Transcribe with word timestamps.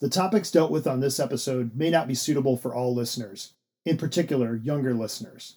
The 0.00 0.08
topics 0.08 0.50
dealt 0.50 0.70
with 0.70 0.86
on 0.86 1.00
this 1.00 1.20
episode 1.20 1.76
may 1.76 1.88
not 1.88 2.08
be 2.08 2.14
suitable 2.14 2.56
for 2.56 2.74
all 2.74 2.94
listeners, 2.94 3.54
in 3.84 3.96
particular, 3.96 4.56
younger 4.56 4.92
listeners. 4.92 5.56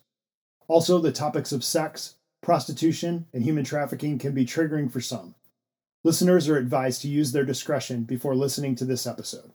Also, 0.67 0.99
the 0.99 1.11
topics 1.11 1.51
of 1.51 1.63
sex, 1.63 2.15
prostitution, 2.41 3.25
and 3.33 3.43
human 3.43 3.63
trafficking 3.63 4.19
can 4.19 4.33
be 4.33 4.45
triggering 4.45 4.91
for 4.91 5.01
some. 5.01 5.35
Listeners 6.03 6.47
are 6.47 6.57
advised 6.57 7.01
to 7.01 7.07
use 7.07 7.31
their 7.31 7.45
discretion 7.45 8.03
before 8.03 8.35
listening 8.35 8.75
to 8.75 8.85
this 8.85 9.07
episode. 9.07 9.51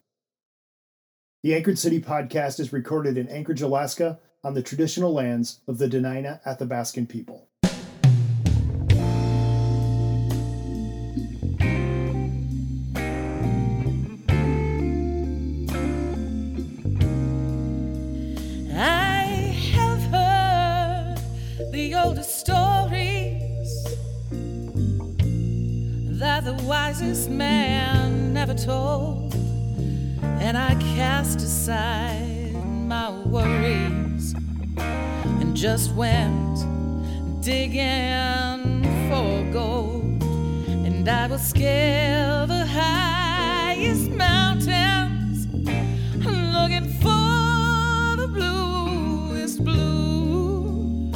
The 1.42 1.54
Anchored 1.54 1.78
City 1.78 2.00
podcast 2.00 2.60
is 2.60 2.72
recorded 2.72 3.16
in 3.16 3.28
Anchorage, 3.28 3.62
Alaska, 3.62 4.18
on 4.44 4.54
the 4.54 4.62
traditional 4.62 5.12
lands 5.12 5.60
of 5.68 5.78
the 5.78 5.88
Dena'ina 5.88 6.42
Athabascan 6.44 7.08
people. 7.08 7.48
Wisest 26.64 27.28
man 27.28 28.32
never 28.32 28.54
told, 28.54 29.34
and 30.22 30.56
I 30.56 30.74
cast 30.96 31.40
aside 31.40 32.54
my 32.86 33.10
worries 33.10 34.34
and 34.76 35.56
just 35.56 35.94
went 35.94 36.64
digging 37.42 38.84
for 39.08 39.50
gold, 39.52 40.22
and 40.86 41.08
I 41.08 41.26
will 41.26 41.38
scale 41.38 42.46
the 42.46 42.64
highest 42.66 44.10
mountains 44.10 45.46
looking 46.24 46.88
for 47.00 48.16
the 48.16 48.28
bluest 48.28 49.64
blue. 49.64 51.10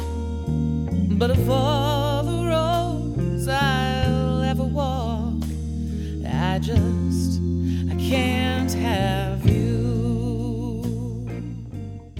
But 1.17 1.31
of 1.31 1.49
all 1.49 1.86
I 6.57 6.59
just 6.59 7.39
I 7.87 7.95
can't 7.99 8.73
have 8.73 9.47
you. 9.47 10.81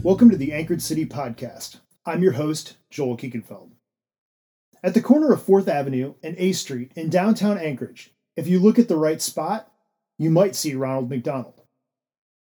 Welcome 0.03 0.29
to 0.29 0.37
the 0.37 0.53
Anchored 0.53 0.83
City 0.83 1.07
podcast. 1.07 1.79
I'm 2.05 2.21
your 2.21 2.33
host, 2.33 2.77
Joel 2.91 3.17
Kiekenfeld. 3.17 3.71
At 4.83 4.93
the 4.93 5.01
corner 5.01 5.33
of 5.33 5.41
4th 5.41 5.67
Avenue 5.67 6.13
and 6.21 6.35
A 6.37 6.51
Street 6.51 6.91
in 6.95 7.09
downtown 7.09 7.57
Anchorage, 7.57 8.13
if 8.35 8.47
you 8.47 8.59
look 8.59 8.77
at 8.77 8.87
the 8.87 8.95
right 8.95 9.19
spot, 9.19 9.71
you 10.19 10.29
might 10.29 10.55
see 10.55 10.75
Ronald 10.75 11.09
McDonald. 11.09 11.63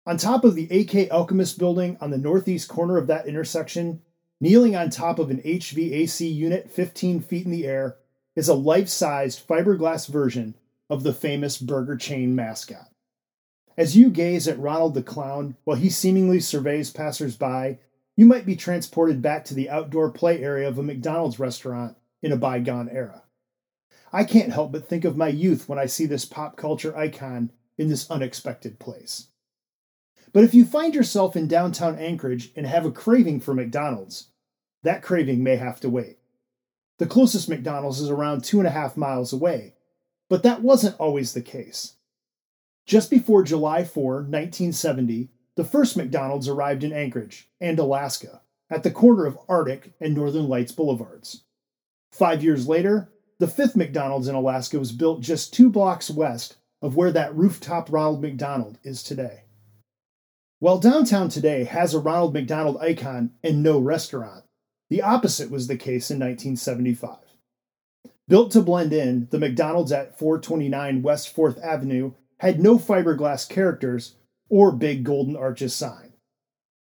On 0.05 0.19
top 0.19 0.45
of 0.45 0.57
the 0.57 0.69
AK 0.69 1.11
Alchemist 1.11 1.59
building 1.59 1.97
on 2.03 2.11
the 2.11 2.19
northeast 2.19 2.69
corner 2.69 2.99
of 2.99 3.07
that 3.07 3.27
intersection, 3.27 4.03
kneeling 4.43 4.77
on 4.77 4.91
top 4.91 5.19
of 5.19 5.31
an 5.31 5.41
HVAC 5.41 6.35
unit 6.35 6.71
15 6.71 7.23
feet 7.23 7.47
in 7.47 7.51
the 7.51 7.65
air, 7.65 7.97
is 8.37 8.47
a 8.51 8.55
life 8.55 8.91
sized 8.91 9.49
fiberglass 9.49 10.07
version 10.07 10.55
of 10.91 11.03
the 11.03 11.13
famous 11.13 11.59
burger 11.59 11.97
chain 11.97 12.35
mascot. 12.35 12.89
As 13.77 13.97
you 13.97 14.11
gaze 14.11 14.49
at 14.49 14.59
Ronald 14.59 14.95
the 14.95 15.03
Clown 15.03 15.57
while 15.65 15.77
he 15.77 15.89
seemingly 15.89 16.41
surveys 16.41 16.91
passersby, 16.91 17.79
you 18.17 18.27
might 18.27 18.45
be 18.45 18.57
transported 18.57 19.23
back 19.23 19.45
to 19.45 19.55
the 19.55 19.71
outdoor 19.71 20.11
play 20.11 20.43
area 20.43 20.67
of 20.67 20.79
a 20.79 20.83
McDonald's 20.83 21.39
restaurant 21.39 21.97
in 22.21 22.33
a 22.33 22.37
bygone 22.37 22.89
era. 22.89 23.23
I 24.13 24.25
can't 24.25 24.53
help 24.53 24.73
but 24.73 24.89
think 24.89 25.05
of 25.05 25.17
my 25.17 25.29
youth 25.29 25.69
when 25.69 25.79
I 25.79 25.87
see 25.87 26.07
this 26.07 26.25
pop 26.25 26.57
culture 26.57 26.97
icon 26.97 27.53
in 27.77 27.89
this 27.89 28.11
unexpected 28.11 28.81
place. 28.81 29.29
But 30.33 30.45
if 30.45 30.55
you 30.55 30.65
find 30.65 30.95
yourself 30.95 31.37
in 31.37 31.47
downtown 31.47 31.97
Anchorage 31.99 32.51
and 32.57 32.67
have 32.67 32.85
a 32.85 32.91
craving 32.91 33.41
for 33.41 33.55
McDonald's, 33.55 34.29
that 34.83 35.03
craving 35.03 35.43
may 35.43 35.57
have 35.57 35.81
to 35.81 35.89
wait. 35.89 36.19
The 36.99 37.07
closest 37.07 37.49
McDonald's 37.49 38.01
is 38.01 38.11
around 38.11 38.43
two 38.43 38.59
and 38.59 38.67
a 38.67 38.73
half 38.73 38.97
miles 38.97 39.33
away, 39.33 39.75
but 40.29 40.43
that 40.43 40.63
wasn't 40.63 40.99
always 40.99 41.33
the 41.33 41.43
case. 41.43 41.95
Just 42.87 43.11
before 43.11 43.43
July 43.43 43.85
4, 43.85 44.15
1970, 44.15 45.29
the 45.57 45.65
first 45.65 45.97
McDonald's 45.97 46.49
arrived 46.49 46.85
in 46.85 46.93
Anchorage 46.93 47.49
and 47.61 47.79
Alaska 47.79 48.41
at 48.71 48.83
the 48.83 48.91
corner 48.91 49.27
of 49.27 49.39
Arctic 49.49 49.93
and 50.01 50.15
Northern 50.15 50.49
Lights 50.49 50.73
Boulevards. 50.73 51.43
Five 52.13 52.43
years 52.43 52.69
later, 52.69 53.11
the 53.39 53.47
fifth 53.47 53.77
McDonald's 53.77 54.29
in 54.29 54.35
Alaska 54.35 54.79
was 54.79 54.93
built 54.93 55.21
just 55.21 55.53
two 55.53 55.71
blocks 55.71 56.11
west 56.11 56.57
of 56.81 56.97
where 56.97 57.13
that 57.13 57.35
rooftop 57.35 57.91
Ronald 57.91 58.23
McDonald 58.23 58.79
is 58.83 59.03
today. 59.03 59.45
While 60.61 60.79
downtown 60.79 61.29
today 61.29 61.65
has 61.65 61.95
a 61.95 62.01
Ronald 62.01 62.35
McDonald 62.35 62.79
icon 62.81 63.33
and 63.45 63.63
no 63.63 63.79
restaurant, 63.79 64.45
the 64.91 65.03
opposite 65.03 65.51
was 65.51 65.67
the 65.67 65.77
case 65.77 66.11
in 66.11 66.19
1975. 66.19 67.19
Built 68.29 68.53
to 68.53 68.61
blend 68.61 68.93
in, 68.93 69.27
the 69.31 69.39
McDonald's 69.39 69.91
at 69.91 70.19
429 70.19 71.03
West 71.03 71.35
4th 71.35 71.63
Avenue 71.65 72.13
had 72.41 72.61
no 72.61 72.79
fiberglass 72.79 73.49
characters 73.49 74.17
or 74.51 74.71
big 74.71 75.03
golden 75.03 75.35
arches 75.35 75.75
sign. 75.75 76.13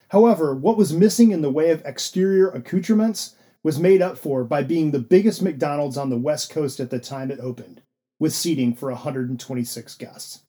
However, 0.09 0.55
what 0.55 0.77
was 0.77 0.93
missing 0.93 1.31
in 1.31 1.43
the 1.43 1.51
way 1.51 1.71
of 1.71 1.85
exterior 1.85 2.49
accoutrements 2.49 3.37
was 3.63 3.79
made 3.79 4.03
up 4.03 4.19
for 4.19 4.45
by 4.45 4.63
being 4.63 4.91
the 4.91 4.99
biggest 4.99 5.41
McDonald's 5.41 5.97
on 5.97 6.11
the 6.11 6.19
West 6.19 6.51
Coast 6.51 6.81
at 6.81 6.91
the 6.91 7.01
time 7.01 7.31
it 7.31 7.41
opened, 7.41 7.83
with 8.19 8.33
seating 8.33 8.75
for 8.75 8.91
126 8.91 9.95
guests. 9.97 10.43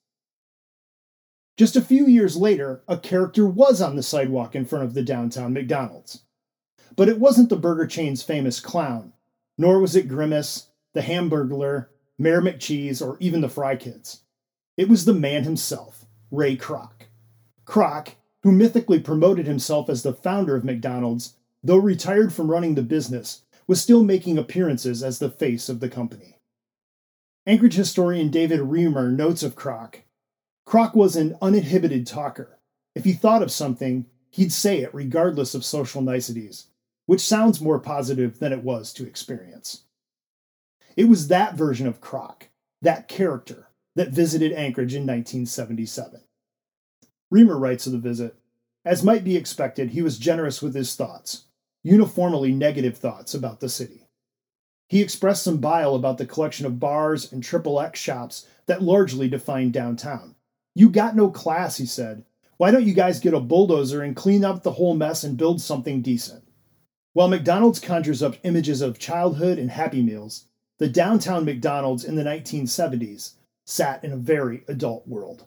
Just 1.57 1.75
a 1.75 1.81
few 1.81 2.05
years 2.05 2.35
later, 2.35 2.83
a 2.87 2.97
character 2.97 3.45
was 3.47 3.81
on 3.81 3.95
the 3.95 4.03
sidewalk 4.03 4.55
in 4.55 4.65
front 4.65 4.85
of 4.85 4.93
the 4.93 5.01
downtown 5.01 5.53
McDonald's. 5.53 6.23
But 6.95 7.09
it 7.09 7.19
wasn't 7.19 7.49
the 7.49 7.55
burger 7.55 7.87
chain's 7.87 8.21
famous 8.21 8.59
clown, 8.59 9.13
nor 9.57 9.79
was 9.79 9.95
it 9.95 10.07
Grimace, 10.07 10.67
the 10.97 11.03
Hamburglar, 11.03 11.89
Mayor 12.17 12.41
McCheese, 12.41 13.05
or 13.05 13.17
even 13.19 13.41
the 13.41 13.49
Fry 13.49 13.75
Kids. 13.75 14.21
It 14.77 14.89
was 14.89 15.05
the 15.05 15.13
man 15.13 15.43
himself, 15.43 16.05
Ray 16.31 16.57
Kroc. 16.57 17.05
Kroc, 17.65 18.15
who 18.41 18.51
mythically 18.51 18.99
promoted 18.99 19.45
himself 19.45 19.89
as 19.89 20.01
the 20.01 20.11
founder 20.11 20.55
of 20.55 20.63
McDonald's, 20.63 21.35
though 21.63 21.77
retired 21.77 22.33
from 22.33 22.49
running 22.49 22.73
the 22.73 22.81
business, 22.81 23.43
was 23.67 23.79
still 23.79 24.03
making 24.03 24.39
appearances 24.39 25.03
as 25.03 25.19
the 25.19 25.29
face 25.29 25.69
of 25.69 25.81
the 25.81 25.89
company. 25.89 26.39
Anchorage 27.45 27.75
historian 27.75 28.31
David 28.31 28.59
Reamer 28.61 29.11
notes 29.11 29.43
of 29.43 29.55
Kroc 29.55 29.97
Kroc 30.65 30.95
was 30.95 31.15
an 31.15 31.37
uninhibited 31.43 32.07
talker. 32.07 32.57
If 32.95 33.05
he 33.05 33.13
thought 33.13 33.43
of 33.43 33.51
something, 33.51 34.07
he'd 34.31 34.51
say 34.51 34.79
it 34.79 34.95
regardless 34.95 35.53
of 35.53 35.63
social 35.63 36.01
niceties, 36.01 36.69
which 37.05 37.21
sounds 37.21 37.61
more 37.61 37.77
positive 37.77 38.39
than 38.39 38.51
it 38.51 38.63
was 38.63 38.91
to 38.93 39.05
experience. 39.05 39.83
It 40.97 41.07
was 41.07 41.27
that 41.27 41.53
version 41.53 41.85
of 41.85 42.01
Kroc, 42.01 42.49
that 42.81 43.07
character, 43.07 43.69
that 43.95 44.09
visited 44.09 44.51
Anchorage 44.51 44.95
in 44.95 45.03
1977. 45.03 46.21
Reamer 47.29 47.57
writes 47.57 47.85
of 47.85 47.91
the 47.91 47.99
visit 47.99 48.35
As 48.83 49.03
might 49.03 49.23
be 49.23 49.37
expected, 49.37 49.91
he 49.91 50.01
was 50.01 50.17
generous 50.17 50.59
with 50.59 50.73
his 50.73 50.95
thoughts, 50.95 51.45
uniformly 51.83 52.51
negative 52.51 52.97
thoughts 52.97 53.35
about 53.35 53.59
the 53.59 53.69
city. 53.69 54.07
He 54.89 55.01
expressed 55.01 55.43
some 55.43 55.57
bile 55.57 55.93
about 55.93 56.17
the 56.17 56.25
collection 56.25 56.65
of 56.65 56.79
bars 56.79 57.31
and 57.31 57.43
triple 57.43 57.79
X 57.79 57.99
shops 57.99 58.47
that 58.65 58.81
largely 58.81 59.27
defined 59.27 59.73
downtown. 59.73 60.33
You 60.73 60.89
got 60.89 61.15
no 61.15 61.29
class, 61.29 61.77
he 61.77 61.85
said. 61.85 62.25
Why 62.57 62.71
don't 62.71 62.87
you 62.87 62.95
guys 62.95 63.19
get 63.19 63.35
a 63.35 63.39
bulldozer 63.39 64.01
and 64.01 64.15
clean 64.15 64.43
up 64.43 64.63
the 64.63 64.71
whole 64.71 64.95
mess 64.95 65.23
and 65.23 65.37
build 65.37 65.61
something 65.61 66.01
decent? 66.01 66.43
While 67.13 67.27
McDonald's 67.27 67.79
conjures 67.79 68.23
up 68.23 68.37
images 68.43 68.81
of 68.81 68.97
childhood 68.97 69.59
and 69.59 69.69
Happy 69.69 70.01
Meals, 70.01 70.45
the 70.79 70.87
downtown 70.87 71.43
McDonald's 71.43 72.03
in 72.03 72.15
the 72.15 72.23
1970s 72.23 73.33
sat 73.65 74.03
in 74.03 74.11
a 74.11 74.17
very 74.17 74.63
adult 74.67 75.07
world. 75.07 75.45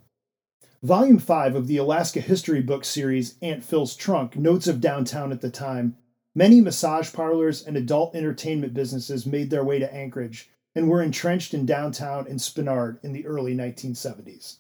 Volume 0.83 1.19
5 1.19 1.55
of 1.55 1.67
the 1.69 1.77
Alaska 1.77 2.21
History 2.21 2.61
book 2.61 2.85
series 2.85 3.37
Aunt 3.41 3.63
Phil's 3.63 3.95
Trunk 3.95 4.35
notes 4.35 4.67
of 4.67 4.81
downtown 4.81 5.31
at 5.31 5.41
the 5.41 5.51
time. 5.51 5.97
Many 6.35 6.61
massage 6.61 7.13
parlors 7.13 7.65
and 7.65 7.77
adult 7.77 8.17
entertainment 8.17 8.75
businesses 8.75 9.27
made 9.27 9.51
their 9.51 9.65
way 9.65 9.79
to 9.79 9.95
Anchorage 9.95 10.51
and 10.75 10.89
were 10.89 11.03
entrenched 11.03 11.55
in 11.55 11.67
downtown 11.67 12.27
and 12.27 12.41
Spenard 12.41 12.99
in 13.05 13.13
the 13.13 13.27
early 13.27 13.55
1970s. 13.55 14.57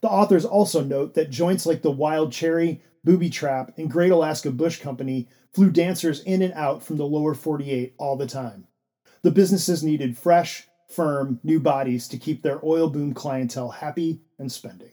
The 0.00 0.08
authors 0.08 0.44
also 0.44 0.82
note 0.82 1.14
that 1.14 1.30
joints 1.30 1.66
like 1.66 1.82
the 1.82 1.90
Wild 1.90 2.32
Cherry, 2.32 2.82
Booby 3.04 3.30
Trap, 3.30 3.72
and 3.78 3.90
Great 3.90 4.12
Alaska 4.12 4.50
Bush 4.50 4.80
Company 4.80 5.28
flew 5.52 5.70
dancers 5.70 6.22
in 6.24 6.42
and 6.42 6.52
out 6.54 6.82
from 6.82 6.98
the 6.98 7.06
lower 7.06 7.34
48 7.34 7.94
all 7.98 8.16
the 8.16 8.26
time. 8.26 8.66
The 9.22 9.30
businesses 9.30 9.82
needed 9.82 10.16
fresh, 10.16 10.68
firm, 10.88 11.40
new 11.42 11.60
bodies 11.60 12.08
to 12.08 12.18
keep 12.18 12.42
their 12.42 12.64
oil 12.64 12.88
boom 12.88 13.14
clientele 13.14 13.70
happy 13.70 14.20
and 14.38 14.50
spending. 14.50 14.92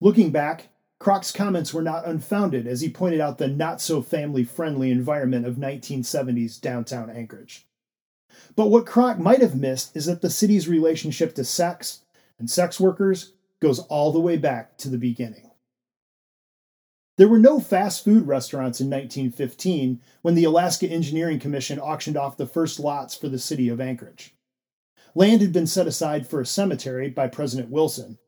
Looking 0.00 0.30
back, 0.30 0.68
Kroc's 1.00 1.32
comments 1.32 1.74
were 1.74 1.82
not 1.82 2.06
unfounded 2.06 2.66
as 2.66 2.80
he 2.80 2.88
pointed 2.88 3.20
out 3.20 3.38
the 3.38 3.48
not 3.48 3.80
so 3.80 4.02
family 4.02 4.44
friendly 4.44 4.90
environment 4.90 5.46
of 5.46 5.56
1970s 5.56 6.60
downtown 6.60 7.10
Anchorage. 7.10 7.66
But 8.54 8.68
what 8.68 8.86
Kroc 8.86 9.18
might 9.18 9.40
have 9.40 9.54
missed 9.54 9.96
is 9.96 10.06
that 10.06 10.20
the 10.22 10.30
city's 10.30 10.68
relationship 10.68 11.34
to 11.34 11.44
sex 11.44 12.00
and 12.38 12.50
sex 12.50 12.78
workers 12.80 13.32
goes 13.60 13.78
all 13.80 14.12
the 14.12 14.20
way 14.20 14.36
back 14.36 14.76
to 14.78 14.88
the 14.88 14.98
beginning. 14.98 15.45
There 17.16 17.28
were 17.28 17.38
no 17.38 17.60
fast 17.60 18.04
food 18.04 18.26
restaurants 18.26 18.80
in 18.80 18.90
1915 18.90 20.00
when 20.20 20.34
the 20.34 20.44
Alaska 20.44 20.86
Engineering 20.86 21.38
Commission 21.38 21.78
auctioned 21.78 22.16
off 22.16 22.36
the 22.36 22.46
first 22.46 22.78
lots 22.78 23.14
for 23.14 23.28
the 23.28 23.38
city 23.38 23.68
of 23.68 23.80
Anchorage. 23.80 24.34
Land 25.14 25.40
had 25.40 25.52
been 25.52 25.66
set 25.66 25.86
aside 25.86 26.28
for 26.28 26.42
a 26.42 26.46
cemetery 26.46 27.08
by 27.08 27.26
President 27.26 27.70
Wilson. 27.70 28.18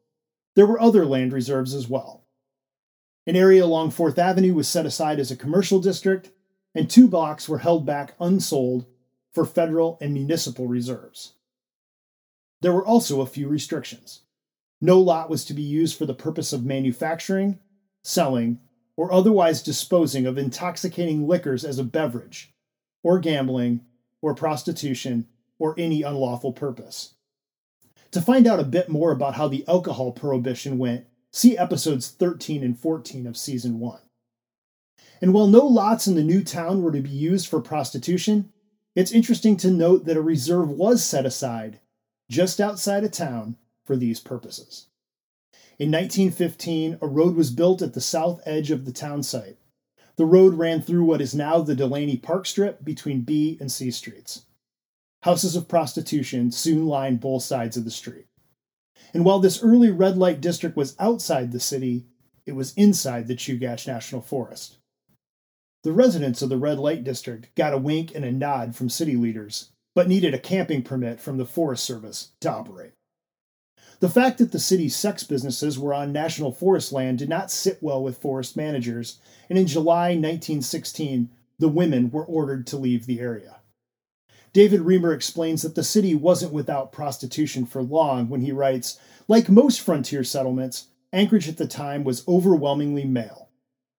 There 0.54 0.66
were 0.66 0.80
other 0.80 1.04
land 1.04 1.34
reserves 1.34 1.74
as 1.74 1.86
well. 1.86 2.24
An 3.26 3.36
area 3.36 3.62
along 3.62 3.90
4th 3.90 4.16
Avenue 4.16 4.54
was 4.54 4.68
set 4.68 4.86
aside 4.86 5.20
as 5.20 5.30
a 5.30 5.36
commercial 5.36 5.80
district, 5.80 6.30
and 6.74 6.88
two 6.88 7.06
blocks 7.06 7.46
were 7.46 7.58
held 7.58 7.84
back 7.84 8.14
unsold 8.18 8.86
for 9.34 9.44
federal 9.44 9.98
and 10.00 10.14
municipal 10.14 10.66
reserves. 10.66 11.34
There 12.62 12.72
were 12.72 12.86
also 12.86 13.20
a 13.20 13.26
few 13.26 13.48
restrictions. 13.48 14.22
No 14.80 14.98
lot 14.98 15.28
was 15.28 15.44
to 15.44 15.52
be 15.52 15.62
used 15.62 15.98
for 15.98 16.06
the 16.06 16.14
purpose 16.14 16.54
of 16.54 16.64
manufacturing, 16.64 17.58
selling, 18.02 18.60
or 18.98 19.12
otherwise 19.12 19.62
disposing 19.62 20.26
of 20.26 20.36
intoxicating 20.36 21.28
liquors 21.28 21.64
as 21.64 21.78
a 21.78 21.84
beverage, 21.84 22.52
or 23.04 23.20
gambling, 23.20 23.80
or 24.20 24.34
prostitution, 24.34 25.24
or 25.56 25.72
any 25.78 26.02
unlawful 26.02 26.52
purpose. 26.52 27.14
To 28.10 28.20
find 28.20 28.44
out 28.44 28.58
a 28.58 28.64
bit 28.64 28.88
more 28.88 29.12
about 29.12 29.36
how 29.36 29.46
the 29.46 29.64
alcohol 29.68 30.10
prohibition 30.10 30.78
went, 30.78 31.06
see 31.32 31.56
episodes 31.56 32.08
13 32.08 32.64
and 32.64 32.76
14 32.76 33.28
of 33.28 33.36
season 33.36 33.78
1. 33.78 34.00
And 35.22 35.32
while 35.32 35.46
no 35.46 35.64
lots 35.64 36.08
in 36.08 36.16
the 36.16 36.24
new 36.24 36.42
town 36.42 36.82
were 36.82 36.90
to 36.90 37.00
be 37.00 37.08
used 37.08 37.46
for 37.46 37.60
prostitution, 37.60 38.52
it's 38.96 39.12
interesting 39.12 39.56
to 39.58 39.70
note 39.70 40.06
that 40.06 40.16
a 40.16 40.22
reserve 40.22 40.70
was 40.70 41.04
set 41.04 41.24
aside 41.24 41.78
just 42.28 42.60
outside 42.60 43.04
of 43.04 43.12
town 43.12 43.58
for 43.84 43.94
these 43.94 44.18
purposes. 44.18 44.86
In 45.78 45.92
1915, 45.92 46.98
a 47.00 47.06
road 47.06 47.36
was 47.36 47.52
built 47.52 47.82
at 47.82 47.94
the 47.94 48.00
south 48.00 48.40
edge 48.44 48.72
of 48.72 48.84
the 48.84 48.92
town 48.92 49.22
site. 49.22 49.58
The 50.16 50.26
road 50.26 50.54
ran 50.54 50.82
through 50.82 51.04
what 51.04 51.20
is 51.20 51.36
now 51.36 51.60
the 51.60 51.76
Delaney 51.76 52.16
Park 52.16 52.46
Strip 52.46 52.84
between 52.84 53.20
B 53.20 53.56
and 53.60 53.70
C 53.70 53.92
streets. 53.92 54.46
Houses 55.22 55.54
of 55.54 55.68
prostitution 55.68 56.50
soon 56.50 56.86
lined 56.86 57.20
both 57.20 57.44
sides 57.44 57.76
of 57.76 57.84
the 57.84 57.92
street. 57.92 58.26
And 59.14 59.24
while 59.24 59.38
this 59.38 59.62
early 59.62 59.92
red 59.92 60.18
light 60.18 60.40
district 60.40 60.76
was 60.76 60.96
outside 60.98 61.52
the 61.52 61.60
city, 61.60 62.06
it 62.44 62.56
was 62.56 62.74
inside 62.74 63.28
the 63.28 63.36
Chugach 63.36 63.86
National 63.86 64.20
Forest. 64.20 64.78
The 65.84 65.92
residents 65.92 66.42
of 66.42 66.48
the 66.48 66.58
red 66.58 66.80
light 66.80 67.04
district 67.04 67.54
got 67.54 67.72
a 67.72 67.78
wink 67.78 68.12
and 68.16 68.24
a 68.24 68.32
nod 68.32 68.74
from 68.74 68.88
city 68.88 69.14
leaders, 69.14 69.70
but 69.94 70.08
needed 70.08 70.34
a 70.34 70.40
camping 70.40 70.82
permit 70.82 71.20
from 71.20 71.38
the 71.38 71.46
Forest 71.46 71.84
Service 71.84 72.32
to 72.40 72.50
operate. 72.50 72.94
The 74.00 74.08
fact 74.08 74.38
that 74.38 74.52
the 74.52 74.60
city's 74.60 74.94
sex 74.94 75.24
businesses 75.24 75.78
were 75.78 75.92
on 75.92 76.12
national 76.12 76.52
forest 76.52 76.92
land 76.92 77.18
did 77.18 77.28
not 77.28 77.50
sit 77.50 77.82
well 77.82 78.02
with 78.02 78.18
forest 78.18 78.56
managers, 78.56 79.18
and 79.50 79.58
in 79.58 79.66
July 79.66 80.10
1916, 80.10 81.30
the 81.58 81.68
women 81.68 82.10
were 82.10 82.24
ordered 82.24 82.66
to 82.68 82.76
leave 82.76 83.06
the 83.06 83.18
area. 83.18 83.56
David 84.52 84.82
Reamer 84.82 85.12
explains 85.12 85.62
that 85.62 85.74
the 85.74 85.82
city 85.82 86.14
wasn't 86.14 86.52
without 86.52 86.92
prostitution 86.92 87.66
for 87.66 87.82
long 87.82 88.28
when 88.28 88.40
he 88.40 88.52
writes 88.52 89.00
Like 89.26 89.48
most 89.48 89.80
frontier 89.80 90.22
settlements, 90.22 90.88
Anchorage 91.12 91.48
at 91.48 91.56
the 91.56 91.66
time 91.66 92.04
was 92.04 92.26
overwhelmingly 92.28 93.04
male. 93.04 93.48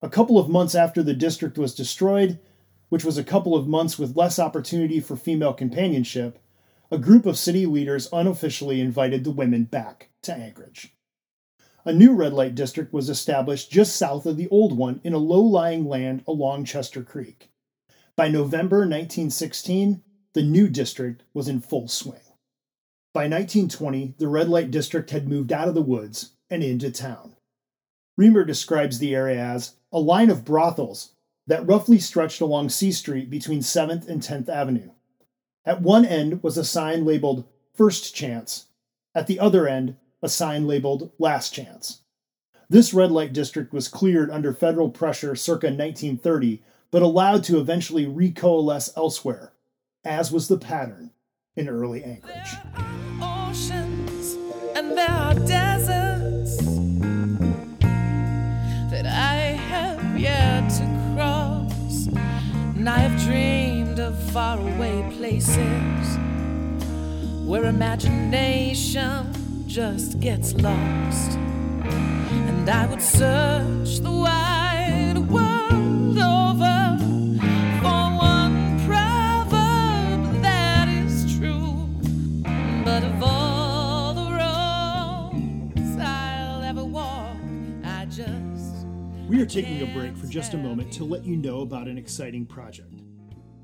A 0.02 0.10
couple 0.10 0.38
of 0.38 0.50
months 0.50 0.76
after 0.76 1.04
the 1.04 1.14
district 1.14 1.58
was 1.58 1.76
destroyed, 1.76 2.40
which 2.88 3.04
was 3.04 3.18
a 3.18 3.24
couple 3.24 3.56
of 3.56 3.68
months 3.68 4.00
with 4.00 4.16
less 4.16 4.40
opportunity 4.40 5.00
for 5.00 5.18
female 5.18 5.54
companionship, 5.54 6.40
a 6.92 6.98
group 6.98 7.26
of 7.26 7.38
city 7.38 7.66
leaders 7.66 8.10
unofficially 8.12 8.82
invited 8.82 9.24
the 9.24 9.32
women 9.32 9.64
back 9.64 10.10
to 10.24 10.34
Anchorage. 10.34 10.96
A 11.86 11.94
new 11.94 12.14
red 12.14 12.34
light 12.34 12.56
district 12.56 12.92
was 12.92 13.10
established 13.10 13.72
just 13.72 13.96
south 13.96 14.26
of 14.26 14.38
the 14.38 14.50
old 14.50 14.76
one 14.76 15.00
in 15.04 15.14
a 15.14 15.18
low 15.18 15.42
lying 15.42 15.88
land 15.88 16.24
along 16.28 16.66
Chester 16.66 17.04
Creek. 17.04 17.52
By 18.16 18.28
November 18.28 18.80
1916, 18.80 20.02
the 20.34 20.44
new 20.44 20.68
district 20.68 21.24
was 21.34 21.48
in 21.48 21.62
full 21.62 21.88
swing. 21.88 22.20
By 23.14 23.22
1920, 23.22 24.16
the 24.18 24.28
red 24.28 24.50
light 24.50 24.72
district 24.72 25.12
had 25.12 25.28
moved 25.28 25.52
out 25.52 25.68
of 25.68 25.76
the 25.76 25.82
woods 25.82 26.32
and 26.50 26.64
into 26.64 26.92
town. 26.92 27.36
Reamer 28.18 28.44
describes 28.44 29.00
the 29.00 29.16
area 29.16 29.40
as 29.40 29.76
a 29.92 30.00
line 30.00 30.30
of 30.30 30.44
brothels 30.44 31.14
that 31.48 31.66
roughly 31.66 31.98
stretched 31.98 32.42
along 32.42 32.70
C 32.70 32.92
Street 32.92 33.30
between 33.30 33.62
7th 33.62 34.08
and 34.08 34.22
10th 34.22 34.50
Avenue. 34.50 34.90
At 35.66 35.82
one 35.82 36.06
end 36.06 36.42
was 36.42 36.58
a 36.58 36.64
sign 36.64 37.06
labeled 37.06 37.46
First 37.74 38.16
Chance, 38.16 38.68
at 39.16 39.28
the 39.28 39.40
other 39.40 39.68
end, 39.68 39.98
a 40.22 40.30
sign 40.30 40.68
labeled 40.68 41.12
Last 41.18 41.54
Chance. 41.54 42.02
This 42.70 42.94
red 42.94 43.12
light 43.12 43.34
district 43.34 43.74
was 43.74 43.88
cleared 43.88 44.30
under 44.30 44.54
federal 44.54 44.90
pressure 44.90 45.36
circa 45.36 45.68
1930, 45.68 46.62
but 46.92 47.02
allowed 47.02 47.44
to 47.46 47.60
eventually 47.60 48.06
recoalesce 48.06 48.92
elsewhere, 48.96 49.54
as 50.04 50.32
was 50.32 50.48
the 50.48 50.58
pattern 50.58 51.12
in 51.56 51.68
early 51.68 52.04
Anchorage. 52.04 52.56
Oceans 53.22 54.38
and 54.76 54.98
there 54.98 55.10
are 55.10 55.34
deserts 55.34 56.58
that 58.92 59.06
I 59.06 59.58
have 59.70 60.20
yet 60.20 60.70
to 60.70 61.14
cross. 61.16 62.08
And 62.76 62.88
I 62.88 63.00
have 63.00 63.22
dreamed 63.22 64.00
of 64.00 64.18
faraway 64.32 64.99
places 65.20 66.18
where 67.46 67.66
imagination 67.66 69.34
just 69.68 70.18
gets 70.22 70.54
lost. 70.54 71.32
And 71.34 72.70
I 72.70 72.86
would 72.86 73.02
search 73.02 74.00
the 74.00 74.10
wide 74.10 75.18
world 75.18 76.18
over 76.18 76.98
for 77.82 78.04
one 78.16 78.80
proverb 78.88 80.42
that 80.42 80.88
is 80.88 81.38
true. 81.38 81.90
But 82.86 83.04
of 83.04 83.22
all 83.22 84.14
the 84.14 84.32
roads 84.42 85.98
I'll 86.00 86.64
ever 86.64 86.86
walk, 86.86 87.36
I 87.84 88.06
just 88.06 88.86
We 89.28 89.42
are 89.42 89.46
taking 89.46 89.82
a 89.82 89.94
break 89.94 90.16
for 90.16 90.28
just 90.28 90.54
a 90.54 90.58
moment 90.58 90.94
to 90.94 91.04
let 91.04 91.26
you 91.26 91.36
know 91.36 91.60
about 91.60 91.90
an 91.90 91.98
exciting 91.98 92.46
project. 92.46 93.02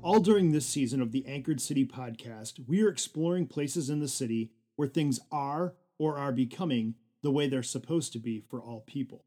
All 0.06 0.20
during 0.20 0.52
this 0.52 0.66
season 0.66 1.02
of 1.02 1.10
the 1.10 1.26
Anchored 1.26 1.60
City 1.60 1.84
podcast, 1.84 2.60
we 2.68 2.80
are 2.80 2.88
exploring 2.88 3.48
places 3.48 3.90
in 3.90 3.98
the 3.98 4.06
city 4.06 4.52
where 4.76 4.86
things 4.86 5.18
are 5.32 5.74
or 5.98 6.16
are 6.16 6.30
becoming 6.30 6.94
the 7.24 7.32
way 7.32 7.48
they're 7.48 7.64
supposed 7.64 8.12
to 8.12 8.20
be 8.20 8.38
for 8.38 8.60
all 8.60 8.84
people. 8.86 9.24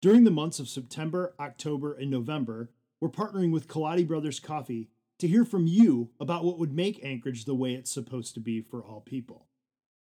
During 0.00 0.22
the 0.22 0.30
months 0.30 0.60
of 0.60 0.68
September, 0.68 1.34
October, 1.40 1.92
and 1.92 2.08
November, 2.08 2.70
we're 3.00 3.08
partnering 3.08 3.50
with 3.50 3.66
Kaladi 3.66 4.06
Brothers 4.06 4.38
Coffee 4.38 4.90
to 5.18 5.26
hear 5.26 5.44
from 5.44 5.66
you 5.66 6.10
about 6.20 6.44
what 6.44 6.60
would 6.60 6.72
make 6.72 7.04
Anchorage 7.04 7.44
the 7.44 7.56
way 7.56 7.74
it's 7.74 7.90
supposed 7.90 8.32
to 8.34 8.40
be 8.40 8.60
for 8.60 8.84
all 8.84 9.00
people. 9.00 9.48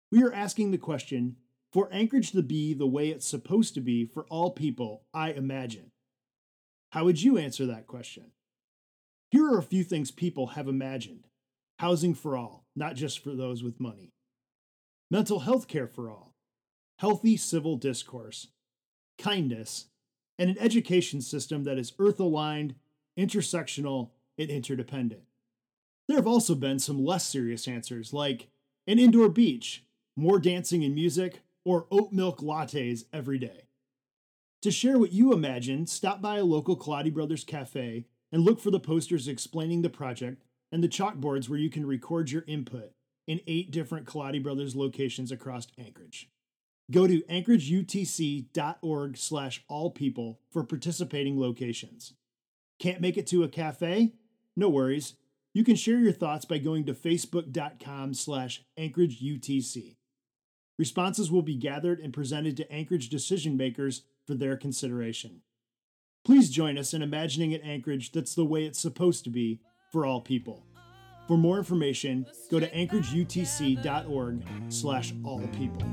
We 0.10 0.24
are 0.24 0.32
asking 0.32 0.72
the 0.72 0.77
question 0.77 1.36
for 1.74 1.89
Anchorage 1.91 2.32
to 2.32 2.41
be 2.41 2.74
the 2.74 2.88
way 2.88 3.10
it's 3.10 3.27
supposed 3.27 3.74
to 3.74 3.82
be 3.82 4.05
for 4.05 4.25
all 4.29 4.51
people, 4.51 5.03
I 5.13 5.34
imagine. 5.34 5.91
How 6.91 7.03
would 7.03 7.22
you 7.22 7.38
answer 7.38 7.65
that 7.65 7.88
question? 7.88 8.32
Here 9.36 9.51
are 9.51 9.58
a 9.58 9.63
few 9.63 9.84
things 9.84 10.12
people 10.12 10.48
have 10.48 10.70
imagined. 10.70 11.27
Housing 11.80 12.13
for 12.13 12.38
all, 12.38 12.63
not 12.74 12.96
just 12.96 13.20
for 13.20 13.32
those 13.32 13.62
with 13.62 13.82
money, 13.82 14.13
mental 15.12 15.42
health 15.42 15.68
care 15.68 15.88
for 15.88 16.10
all, 16.10 16.32
healthy 17.00 17.36
civil 17.36 17.75
discourse, 17.75 18.48
kindness, 19.18 19.88
and 20.39 20.50
an 20.50 20.58
education 20.58 21.20
system 21.20 21.65
that 21.65 21.77
is 21.77 21.92
earth 22.00 22.18
aligned, 22.22 22.75
intersectional, 23.20 24.12
and 24.38 24.50
interdependent. 24.50 25.24
There 26.08 26.15
have 26.15 26.27
also 26.27 26.56
been 26.56 26.80
some 26.80 27.04
less 27.04 27.27
serious 27.27 27.68
answers 27.68 28.13
like 28.13 28.48
an 28.88 29.00
indoor 29.00 29.27
beach, 29.27 29.84
more 30.15 30.39
dancing 30.39 30.82
and 30.86 30.96
music, 30.96 31.42
or 31.65 31.88
oat 31.92 32.13
milk 32.13 32.39
lattes 32.39 33.04
every 33.12 33.39
day. 33.39 33.65
To 34.62 34.72
share 34.72 34.98
what 34.98 35.12
you 35.12 35.34
imagine, 35.34 35.88
stop 35.88 36.22
by 36.22 36.38
a 36.38 36.46
local 36.46 36.77
Kaladi 36.77 37.13
Brothers 37.13 37.44
cafe 37.44 38.06
and 38.32 38.44
look 38.44 38.60
for 38.60 38.72
the 38.72 38.79
posters 38.79 39.27
explaining 39.27 39.82
the 39.82 39.89
project 39.89 40.44
and 40.72 40.84
the 40.84 40.89
chalkboards 40.89 41.48
where 41.48 41.60
you 41.60 41.70
can 41.70 41.86
record 41.86 42.32
your 42.32 42.44
input 42.48 42.91
in 43.27 43.41
eight 43.48 43.72
different 43.72 44.05
Kaladi 44.05 44.41
Brothers 44.41 44.75
locations 44.75 45.32
across 45.32 45.67
Anchorage. 45.77 46.29
Go 46.91 47.08
to 47.08 47.22
anchorageutc.org 47.22 49.17
slash 49.17 49.63
all 49.67 49.89
people 49.89 50.39
for 50.51 50.63
participating 50.63 51.39
locations. 51.39 52.13
Can't 52.79 53.01
make 53.01 53.17
it 53.17 53.25
to 53.27 53.44
a 53.44 53.50
cafe? 53.50 54.13
No 54.55 54.70
worries. 54.70 55.15
You 55.53 55.63
can 55.63 55.75
share 55.75 55.98
your 55.98 56.12
thoughts 56.12 56.46
by 56.46 56.58
going 56.58 56.86
to 56.86 56.94
facebook.com 56.94 58.13
slash 58.13 58.63
anchorageutc. 58.77 59.96
Responses 60.77 61.32
will 61.32 61.41
be 61.41 61.55
gathered 61.55 62.00
and 62.00 62.13
presented 62.13 62.58
to 62.58 62.72
Anchorage 62.72 63.10
decision 63.10 63.55
makers 63.55 64.03
for 64.27 64.36
their 64.36 64.58
consideration. 64.58 65.41
Please 66.25 66.50
join 66.50 66.77
us 66.79 66.94
in 66.96 67.03
imagining 67.03 67.53
an 67.53 67.62
Anchorage 67.62 68.12
that's 68.12 68.34
the 68.34 68.44
way 68.44 68.65
it's 68.65 68.79
supposed 68.79 69.24
to 69.25 69.29
be 69.29 69.60
for 69.91 70.08
all 70.08 70.20
people. 70.20 70.65
For 71.27 71.38
more 71.38 71.60
information, 71.60 72.25
go 72.50 72.60
to 72.60 72.67
anchorageutc.org 72.72 74.44
slash 74.70 75.13
all 75.24 75.48
people. 75.58 75.84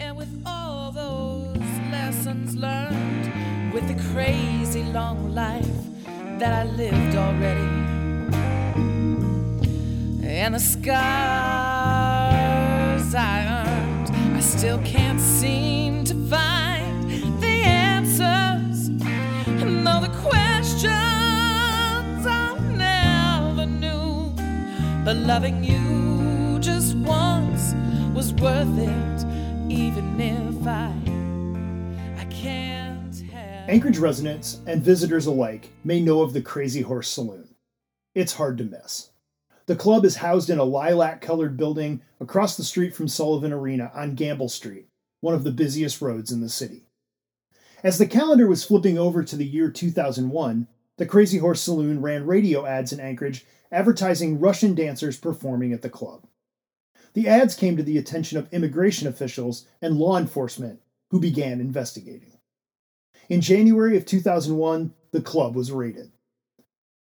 and 0.00 0.16
with 0.16 0.42
all 0.44 0.90
those 0.90 1.56
lessons 1.92 2.56
learned, 2.56 3.72
with 3.72 3.86
the 3.86 4.02
crazy 4.12 4.82
long 4.82 5.32
life 5.32 5.68
that 6.40 6.52
I 6.52 6.64
lived 6.72 7.14
already, 7.14 7.60
and 10.26 10.54
the 10.56 10.58
scars 10.58 11.61
but 25.12 25.26
loving 25.26 25.62
you 25.62 26.58
just 26.58 26.94
once 26.96 27.74
was 28.14 28.32
worth 28.32 28.78
it, 28.78 29.70
even 29.70 30.18
if 30.18 30.66
I 30.66 30.90
I 32.18 32.24
can't 32.30 33.14
have. 33.30 33.68
Anchorage 33.68 33.98
residents 33.98 34.62
and 34.66 34.82
visitors 34.82 35.26
alike 35.26 35.68
may 35.84 36.00
know 36.00 36.22
of 36.22 36.32
the 36.32 36.40
Crazy 36.40 36.80
Horse 36.80 37.10
Saloon. 37.10 37.54
It's 38.14 38.32
hard 38.32 38.56
to 38.56 38.64
miss. 38.64 39.10
The 39.66 39.76
club 39.76 40.06
is 40.06 40.16
housed 40.16 40.48
in 40.48 40.58
a 40.58 40.64
lilac 40.64 41.20
colored 41.20 41.58
building 41.58 42.00
across 42.18 42.56
the 42.56 42.64
street 42.64 42.94
from 42.94 43.06
Sullivan 43.06 43.52
Arena 43.52 43.92
on 43.94 44.16
Gambell 44.16 44.50
Street, 44.50 44.88
one 45.20 45.34
of 45.34 45.44
the 45.44 45.50
busiest 45.50 46.00
roads 46.00 46.32
in 46.32 46.40
the 46.40 46.48
city. 46.48 46.86
As 47.84 47.98
the 47.98 48.06
calendar 48.06 48.46
was 48.46 48.64
flipping 48.64 48.96
over 48.96 49.22
to 49.22 49.36
the 49.36 49.44
year 49.44 49.70
2001, 49.70 50.68
the 50.98 51.06
Crazy 51.06 51.38
Horse 51.38 51.60
Saloon 51.60 52.02
ran 52.02 52.26
radio 52.26 52.66
ads 52.66 52.92
in 52.92 53.00
Anchorage 53.00 53.46
advertising 53.70 54.38
Russian 54.38 54.74
dancers 54.74 55.16
performing 55.16 55.72
at 55.72 55.82
the 55.82 55.90
club. 55.90 56.26
The 57.14 57.28
ads 57.28 57.54
came 57.54 57.76
to 57.76 57.82
the 57.82 57.98
attention 57.98 58.38
of 58.38 58.52
immigration 58.52 59.06
officials 59.06 59.66
and 59.80 59.96
law 59.96 60.18
enforcement, 60.18 60.80
who 61.10 61.20
began 61.20 61.60
investigating. 61.60 62.38
In 63.28 63.40
January 63.40 63.96
of 63.96 64.06
2001, 64.06 64.94
the 65.10 65.20
club 65.20 65.54
was 65.54 65.70
raided. 65.70 66.10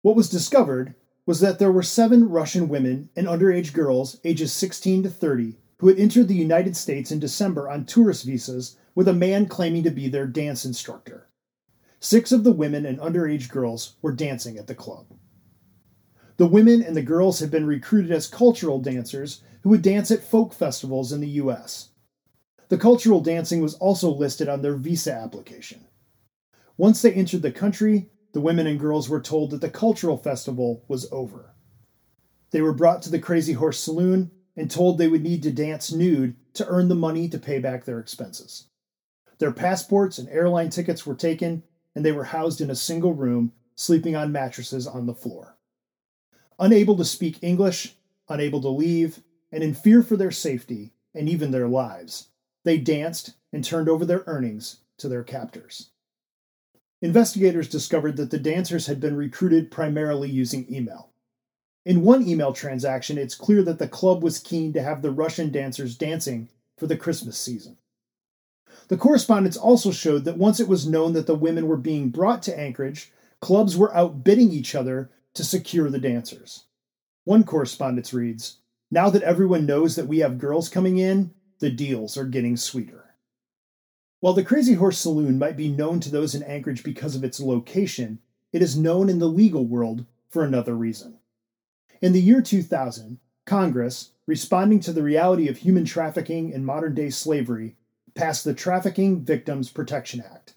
What 0.03 0.17
was 0.17 0.29
discovered 0.29 0.95
was 1.27 1.41
that 1.41 1.59
there 1.59 1.71
were 1.71 1.83
seven 1.83 2.29
Russian 2.29 2.69
women 2.69 3.11
and 3.15 3.27
underage 3.27 3.73
girls 3.73 4.19
ages 4.25 4.53
16 4.53 5.05
to 5.05 5.11
30 5.11 5.57
who 5.79 5.89
had 5.89 5.99
entered 5.99 6.29
the 6.29 6.35
United 6.35 6.77
States 6.77 7.11
in 7.11 7.19
December 7.19 7.69
on 7.69 7.85
tourist 7.87 8.27
visas 8.27 8.77
with 8.95 9.09
a 9.09 9.15
man 9.15 9.47
claiming 9.47 9.83
to 9.85 9.91
be 9.91 10.09
their 10.09 10.27
dance 10.27 10.65
instructor. 10.65 11.30
Six 12.01 12.33
of 12.33 12.45
the 12.45 12.53
women 12.53 12.87
and 12.87 12.99
underage 12.99 13.51
girls 13.51 13.97
were 14.01 14.13
dancing 14.13 14.57
at 14.57 14.67
the 14.67 14.75
club. 14.75 15.07
The 16.39 16.47
women 16.47 16.83
and 16.83 16.97
the 16.97 17.03
girls 17.03 17.41
had 17.41 17.51
been 17.51 17.67
recruited 17.67 18.11
as 18.11 18.27
cultural 18.27 18.81
dancers 18.81 19.43
who 19.63 19.69
would 19.69 19.83
dance 19.83 20.11
at 20.11 20.25
folk 20.25 20.55
festivals 20.55 21.13
in 21.13 21.21
the 21.21 21.29
U.S. 21.29 21.91
The 22.71 22.79
cultural 22.79 23.21
dancing 23.21 23.61
was 23.61 23.75
also 23.75 24.11
listed 24.11 24.49
on 24.49 24.63
their 24.63 24.77
visa 24.77 25.13
application. 25.13 25.87
Once 26.79 27.03
they 27.03 27.13
entered 27.13 27.43
the 27.43 27.53
country, 27.53 28.09
the 28.33 28.41
women 28.41 28.67
and 28.67 28.81
girls 28.81 29.11
were 29.11 29.21
told 29.21 29.51
that 29.51 29.61
the 29.61 29.69
cultural 29.69 30.17
festival 30.17 30.83
was 30.89 31.07
over. 31.13 31.55
They 32.51 32.63
were 32.63 32.73
brought 32.73 33.03
to 33.03 33.11
the 33.11 33.19
Crazy 33.19 33.53
Horse 33.53 33.79
Saloon 33.79 34.31
and 34.57 34.71
told 34.71 34.97
they 34.97 35.09
would 35.09 35.23
need 35.23 35.43
to 35.43 35.53
dance 35.53 35.93
nude 35.93 36.37
to 36.55 36.67
earn 36.67 36.89
the 36.89 36.95
money 36.95 37.29
to 37.29 37.39
pay 37.39 37.59
back 37.59 37.85
their 37.85 38.01
expenses. 38.01 38.69
Their 39.39 39.53
passports 39.53 40.17
and 40.17 40.29
airline 40.31 40.71
tickets 40.71 41.05
were 41.05 41.15
taken, 41.15 41.65
and 41.95 42.05
they 42.05 42.13
were 42.13 42.25
housed 42.25 42.61
in 42.61 42.71
a 42.71 42.75
single 42.75 43.15
room, 43.15 43.53
sleeping 43.75 44.15
on 44.15 44.33
mattresses 44.33 44.87
on 44.87 45.07
the 45.07 45.15
floor. 45.15 45.57
Unable 46.59 46.97
to 46.97 47.05
speak 47.05 47.39
English, 47.43 47.95
unable 48.29 48.61
to 48.61 48.69
leave, 48.69 49.23
and 49.51 49.65
in 49.65 49.75
fear 49.75 50.03
for 50.03 50.17
their 50.17 50.31
safety 50.31 50.93
and 51.15 51.29
even 51.29 51.51
their 51.51 51.69
lives, 51.69 52.29
they 52.65 52.79
danced 52.79 53.35
and 53.53 53.65
turned 53.65 53.89
over 53.89 54.05
their 54.05 54.23
earnings 54.27 54.81
to 54.99 55.09
their 55.09 55.25
captors. 55.25 55.91
Investigators 57.03 57.69
discovered 57.69 58.17
that 58.19 58.31
the 58.31 58.39
dancers 58.39 58.87
had 58.87 59.01
been 59.01 59.17
recruited 59.17 59.71
primarily 59.71 60.29
using 60.29 60.73
email. 60.73 61.11
In 61.87 62.03
one 62.03 62.29
email 62.29 62.53
transaction, 62.53 63.17
it's 63.17 63.35
clear 63.35 63.63
that 63.63 63.79
the 63.79 63.89
club 63.89 64.23
was 64.23 64.39
keen 64.39 64.73
to 64.75 64.83
have 64.83 65.01
the 65.01 65.11
Russian 65.11 65.51
dancers 65.51 65.97
dancing 65.97 66.51
for 66.77 66.87
the 66.87 66.99
Christmas 66.99 67.39
season. 67.39 67.79
The 68.91 68.97
correspondence 68.97 69.57
also 69.57 69.93
showed 69.93 70.25
that 70.25 70.37
once 70.37 70.59
it 70.59 70.67
was 70.67 70.85
known 70.85 71.13
that 71.13 71.29
the 71.29 71.37
women 71.37 71.69
were 71.69 71.77
being 71.77 72.09
brought 72.09 72.43
to 72.43 72.59
Anchorage, 72.59 73.13
clubs 73.39 73.77
were 73.77 73.97
outbidding 73.97 74.51
each 74.51 74.75
other 74.75 75.13
to 75.35 75.45
secure 75.45 75.89
the 75.89 76.01
dancers. 76.01 76.65
One 77.23 77.45
correspondence 77.45 78.13
reads 78.13 78.57
Now 78.91 79.09
that 79.11 79.23
everyone 79.23 79.65
knows 79.65 79.95
that 79.95 80.09
we 80.09 80.19
have 80.19 80.39
girls 80.39 80.69
coming 80.69 80.99
in, 80.99 81.33
the 81.61 81.71
deals 81.71 82.17
are 82.17 82.25
getting 82.25 82.57
sweeter. 82.57 83.15
While 84.19 84.35
the 84.35 84.43
Crazy 84.43 84.75
Horse 84.75 84.99
Saloon 84.99 85.39
might 85.39 85.57
be 85.57 85.69
known 85.69 86.01
to 86.01 86.11
those 86.11 86.35
in 86.35 86.43
Anchorage 86.43 86.83
because 86.83 87.15
of 87.15 87.23
its 87.23 87.39
location, 87.39 88.19
it 88.53 88.61
is 88.61 88.77
known 88.77 89.09
in 89.09 89.21
the 89.21 89.29
legal 89.29 89.65
world 89.65 90.05
for 90.29 90.43
another 90.43 90.75
reason. 90.75 91.21
In 92.03 92.13
the 92.13 92.21
year 92.21 92.43
2000, 92.43 93.21
Congress, 93.47 94.11
responding 94.27 94.81
to 94.81 94.93
the 94.93 95.05
reality 95.05 95.47
of 95.47 95.59
human 95.59 95.85
trafficking 95.85 96.53
and 96.53 96.67
modern 96.67 96.97
day 96.97 97.11
slavery, 97.11 97.77
passed 98.21 98.45
the 98.45 98.53
Trafficking 98.53 99.25
Victims 99.25 99.71
Protection 99.71 100.23
Act. 100.31 100.53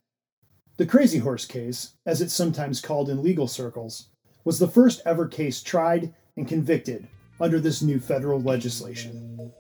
The 0.76 0.86
Crazy 0.86 1.20
Horse 1.20 1.46
case, 1.46 1.94
as 2.06 2.20
it's 2.20 2.34
sometimes 2.34 2.82
called 2.82 3.10
in 3.10 3.24
legal 3.24 3.48
circles, 3.48 4.10
was 4.44 4.60
the 4.60 4.68
first 4.68 5.02
ever 5.06 5.30
case 5.30 5.64
tried 5.64 6.14
and 6.36 6.46
convicted 6.46 7.08
under 7.40 7.62
this 7.62 7.82
new 7.82 8.02
federal 8.02 8.42
legislation. 8.42 9.54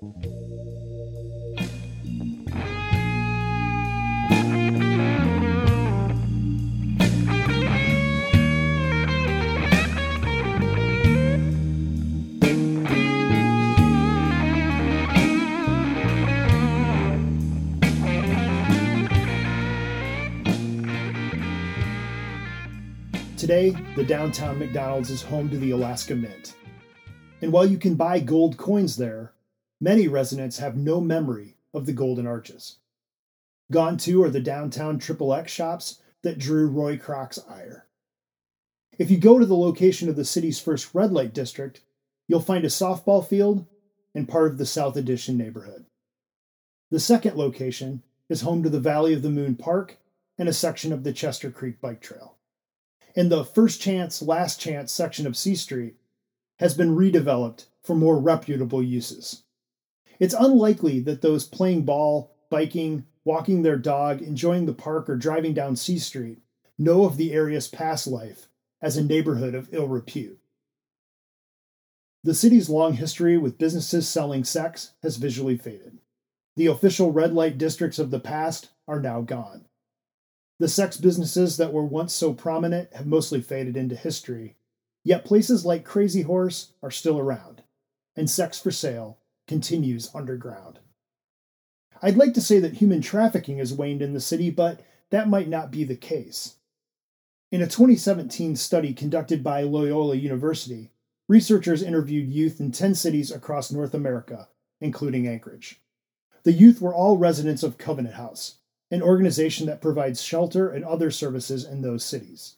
Today, 23.53 23.77
the 23.95 24.03
downtown 24.03 24.57
McDonald's 24.57 25.11
is 25.11 25.21
home 25.21 25.47
to 25.51 25.59
the 25.59 25.69
Alaska 25.69 26.15
Mint. 26.15 26.55
And 27.39 27.53
while 27.53 27.67
you 27.67 27.77
can 27.77 27.93
buy 27.93 28.19
gold 28.19 28.57
coins 28.57 28.97
there, 28.97 29.33
many 29.79 30.07
residents 30.07 30.57
have 30.57 30.75
no 30.75 30.99
memory 30.99 31.57
of 31.71 31.85
the 31.85 31.93
Golden 31.93 32.25
Arches. 32.25 32.77
Gone 33.71 33.97
too 33.97 34.23
are 34.23 34.31
the 34.31 34.39
downtown 34.39 34.97
Triple 34.97 35.35
X 35.35 35.51
shops 35.51 36.01
that 36.23 36.39
drew 36.39 36.65
Roy 36.65 36.97
Kroc's 36.97 37.37
ire. 37.47 37.85
If 38.97 39.11
you 39.11 39.17
go 39.17 39.37
to 39.37 39.45
the 39.45 39.55
location 39.55 40.09
of 40.09 40.15
the 40.15 40.25
city's 40.25 40.59
first 40.59 40.95
red 40.95 41.11
light 41.11 41.31
district, 41.31 41.81
you'll 42.27 42.39
find 42.39 42.65
a 42.65 42.69
softball 42.69 43.23
field 43.23 43.67
and 44.15 44.27
part 44.27 44.49
of 44.49 44.57
the 44.57 44.65
South 44.65 44.97
Addition 44.97 45.37
neighborhood. 45.37 45.85
The 46.89 46.99
second 46.99 47.35
location 47.35 48.01
is 48.29 48.41
home 48.41 48.63
to 48.63 48.69
the 48.71 48.79
Valley 48.79 49.13
of 49.13 49.21
the 49.21 49.29
Moon 49.29 49.55
Park 49.55 49.99
and 50.39 50.49
a 50.49 50.53
section 50.53 50.91
of 50.91 51.03
the 51.03 51.13
Chester 51.13 51.51
Creek 51.51 51.79
Bike 51.79 52.01
Trail 52.01 52.35
and 53.15 53.31
the 53.31 53.45
first 53.45 53.81
chance, 53.81 54.21
last 54.21 54.59
chance 54.59 54.91
section 54.91 55.27
of 55.27 55.37
C 55.37 55.55
Street 55.55 55.95
has 56.59 56.73
been 56.73 56.95
redeveloped 56.95 57.65
for 57.81 57.95
more 57.95 58.19
reputable 58.19 58.81
uses. 58.81 59.43
It's 60.19 60.33
unlikely 60.33 60.99
that 61.01 61.21
those 61.21 61.45
playing 61.45 61.83
ball, 61.83 62.35
biking, 62.49 63.05
walking 63.25 63.61
their 63.61 63.77
dog, 63.77 64.21
enjoying 64.21 64.65
the 64.65 64.73
park, 64.73 65.09
or 65.09 65.15
driving 65.15 65.53
down 65.53 65.75
C 65.75 65.97
Street 65.99 66.39
know 66.77 67.05
of 67.05 67.17
the 67.17 67.33
area's 67.33 67.67
past 67.67 68.07
life 68.07 68.47
as 68.81 68.97
a 68.97 69.03
neighborhood 69.03 69.55
of 69.55 69.69
ill 69.71 69.87
repute. 69.87 70.39
The 72.23 72.33
city's 72.33 72.69
long 72.69 72.93
history 72.93 73.37
with 73.37 73.57
businesses 73.57 74.07
selling 74.07 74.43
sex 74.43 74.93
has 75.01 75.17
visually 75.17 75.57
faded. 75.57 75.99
The 76.55 76.67
official 76.67 77.11
red 77.11 77.33
light 77.33 77.57
districts 77.57 77.99
of 77.99 78.11
the 78.11 78.19
past 78.19 78.69
are 78.87 78.99
now 78.99 79.21
gone. 79.21 79.65
The 80.63 80.69
sex 80.69 80.95
businesses 80.95 81.57
that 81.57 81.73
were 81.73 81.83
once 81.83 82.13
so 82.13 82.31
prominent 82.31 82.93
have 82.93 83.05
mostly 83.05 83.41
faded 83.41 83.75
into 83.75 83.97
history, 83.97 84.55
yet 85.03 85.25
places 85.25 85.65
like 85.65 85.83
Crazy 85.83 86.21
Horse 86.21 86.71
are 86.81 86.89
still 86.89 87.19
around, 87.19 87.63
and 88.15 88.29
sex 88.29 88.61
for 88.61 88.71
sale 88.71 89.17
continues 89.45 90.09
underground. 90.15 90.79
I'd 92.01 92.15
like 92.15 92.33
to 92.35 92.41
say 92.41 92.59
that 92.59 92.75
human 92.75 93.01
trafficking 93.01 93.57
has 93.57 93.73
waned 93.73 94.01
in 94.01 94.13
the 94.13 94.21
city, 94.21 94.49
but 94.49 94.79
that 95.09 95.27
might 95.27 95.49
not 95.49 95.69
be 95.69 95.83
the 95.83 95.97
case. 95.97 96.55
In 97.51 97.61
a 97.61 97.67
2017 97.67 98.55
study 98.55 98.93
conducted 98.93 99.43
by 99.43 99.63
Loyola 99.63 100.15
University, 100.15 100.93
researchers 101.27 101.83
interviewed 101.83 102.29
youth 102.29 102.61
in 102.61 102.71
10 102.71 102.95
cities 102.95 103.31
across 103.31 103.69
North 103.69 103.93
America, 103.93 104.47
including 104.79 105.27
Anchorage. 105.27 105.81
The 106.43 106.53
youth 106.53 106.79
were 106.79 106.95
all 106.95 107.17
residents 107.17 107.63
of 107.63 107.77
Covenant 107.77 108.15
House, 108.15 108.59
an 108.93 109.01
organization 109.01 109.65
that 109.65 109.81
provides 109.81 110.21
shelter 110.21 110.69
and 110.69 110.85
other 110.85 111.09
services 111.09 111.65
in 111.65 111.81
those 111.81 112.05
cities. 112.05 112.57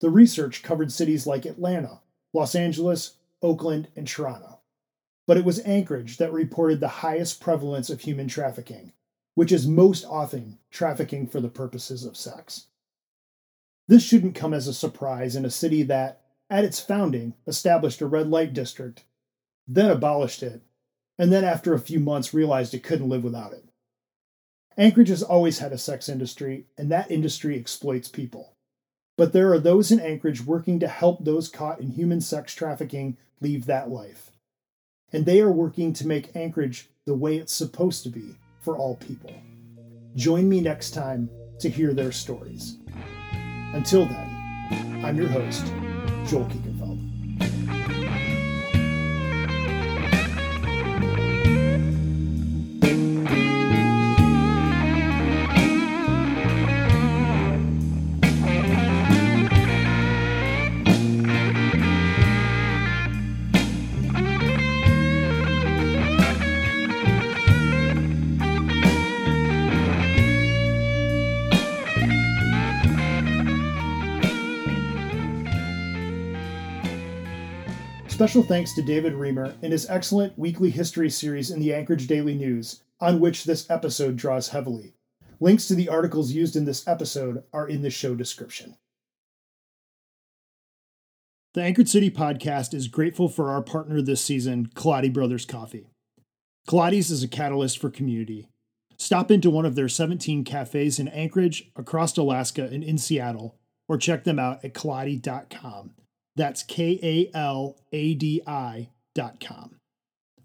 The 0.00 0.10
research 0.10 0.64
covered 0.64 0.90
cities 0.90 1.28
like 1.28 1.46
Atlanta, 1.46 2.00
Los 2.32 2.56
Angeles, 2.56 3.12
Oakland, 3.40 3.86
and 3.94 4.04
Toronto. 4.04 4.58
But 5.28 5.36
it 5.36 5.44
was 5.44 5.60
Anchorage 5.60 6.16
that 6.16 6.32
reported 6.32 6.80
the 6.80 6.88
highest 6.88 7.40
prevalence 7.40 7.88
of 7.88 8.00
human 8.00 8.26
trafficking, 8.26 8.94
which 9.36 9.52
is 9.52 9.68
most 9.68 10.04
often 10.04 10.58
trafficking 10.72 11.28
for 11.28 11.40
the 11.40 11.48
purposes 11.48 12.04
of 12.04 12.16
sex. 12.16 12.66
This 13.86 14.02
shouldn't 14.02 14.34
come 14.34 14.52
as 14.52 14.66
a 14.66 14.74
surprise 14.74 15.36
in 15.36 15.44
a 15.44 15.50
city 15.50 15.84
that, 15.84 16.20
at 16.50 16.64
its 16.64 16.80
founding, 16.80 17.34
established 17.46 18.00
a 18.00 18.06
red 18.06 18.28
light 18.28 18.52
district, 18.52 19.04
then 19.68 19.88
abolished 19.88 20.42
it, 20.42 20.62
and 21.16 21.32
then 21.32 21.44
after 21.44 21.74
a 21.74 21.78
few 21.78 22.00
months 22.00 22.34
realized 22.34 22.74
it 22.74 22.82
couldn't 22.82 23.08
live 23.08 23.22
without 23.22 23.52
it. 23.52 23.69
Anchorage 24.80 25.10
has 25.10 25.22
always 25.22 25.58
had 25.58 25.74
a 25.74 25.78
sex 25.78 26.08
industry, 26.08 26.64
and 26.78 26.90
that 26.90 27.10
industry 27.10 27.58
exploits 27.58 28.08
people. 28.08 28.54
But 29.18 29.34
there 29.34 29.52
are 29.52 29.58
those 29.58 29.90
in 29.90 30.00
Anchorage 30.00 30.42
working 30.42 30.80
to 30.80 30.88
help 30.88 31.22
those 31.22 31.50
caught 31.50 31.80
in 31.80 31.90
human 31.90 32.22
sex 32.22 32.54
trafficking 32.54 33.18
leave 33.42 33.66
that 33.66 33.90
life. 33.90 34.30
And 35.12 35.26
they 35.26 35.42
are 35.42 35.52
working 35.52 35.92
to 35.92 36.06
make 36.06 36.34
Anchorage 36.34 36.88
the 37.04 37.14
way 37.14 37.36
it's 37.36 37.52
supposed 37.52 38.04
to 38.04 38.08
be 38.08 38.36
for 38.62 38.74
all 38.74 38.96
people. 38.96 39.34
Join 40.16 40.48
me 40.48 40.62
next 40.62 40.92
time 40.92 41.28
to 41.58 41.68
hear 41.68 41.92
their 41.92 42.10
stories. 42.10 42.78
Until 43.74 44.06
then, 44.06 45.04
I'm 45.04 45.18
your 45.18 45.28
host, 45.28 45.66
Joel 46.26 46.46
Kiekenfeld. 46.46 46.69
Special 78.20 78.42
thanks 78.42 78.74
to 78.74 78.82
David 78.82 79.14
Reamer 79.14 79.54
and 79.62 79.72
his 79.72 79.88
excellent 79.88 80.38
weekly 80.38 80.68
history 80.68 81.08
series 81.08 81.50
in 81.50 81.58
the 81.58 81.72
Anchorage 81.72 82.06
Daily 82.06 82.34
News, 82.34 82.82
on 83.00 83.18
which 83.18 83.44
this 83.44 83.70
episode 83.70 84.16
draws 84.16 84.50
heavily. 84.50 84.92
Links 85.40 85.66
to 85.68 85.74
the 85.74 85.88
articles 85.88 86.30
used 86.30 86.54
in 86.54 86.66
this 86.66 86.86
episode 86.86 87.44
are 87.50 87.66
in 87.66 87.80
the 87.80 87.88
show 87.88 88.14
description. 88.14 88.76
The 91.54 91.62
Anchored 91.62 91.88
City 91.88 92.10
podcast 92.10 92.74
is 92.74 92.88
grateful 92.88 93.30
for 93.30 93.48
our 93.50 93.62
partner 93.62 94.02
this 94.02 94.22
season, 94.22 94.68
Kaladi 94.74 95.10
Brothers 95.10 95.46
Coffee. 95.46 95.88
Kaladi's 96.68 97.10
is 97.10 97.22
a 97.22 97.28
catalyst 97.28 97.78
for 97.78 97.88
community. 97.88 98.50
Stop 98.98 99.30
into 99.30 99.48
one 99.48 99.64
of 99.64 99.76
their 99.76 99.88
17 99.88 100.44
cafes 100.44 100.98
in 100.98 101.08
Anchorage, 101.08 101.70
across 101.74 102.14
Alaska, 102.18 102.64
and 102.70 102.84
in 102.84 102.98
Seattle, 102.98 103.56
or 103.88 103.96
check 103.96 104.24
them 104.24 104.38
out 104.38 104.62
at 104.62 104.74
kaladi.com. 104.74 105.94
That's 106.36 106.62
K 106.62 106.98
A 107.02 107.36
L 107.36 107.76
A 107.92 108.14
D 108.14 108.42
I 108.46 108.90
dot 109.14 109.40
com. 109.40 109.76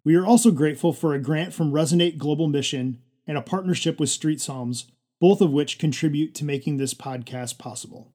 We 0.03 0.15
are 0.15 0.25
also 0.25 0.51
grateful 0.51 0.93
for 0.93 1.13
a 1.13 1.21
grant 1.21 1.53
from 1.53 1.71
Resonate 1.71 2.17
Global 2.17 2.47
Mission 2.47 2.99
and 3.27 3.37
a 3.37 3.41
partnership 3.41 3.99
with 3.99 4.09
Street 4.09 4.39
Psalms, 4.39 4.85
both 5.19 5.41
of 5.41 5.51
which 5.51 5.79
contribute 5.79 6.35
to 6.35 6.45
making 6.45 6.77
this 6.77 6.93
podcast 6.93 7.57
possible. 7.57 8.11